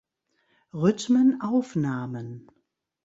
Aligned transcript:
Rhythmen" 0.73 1.41
aufnahmen. 1.43 2.49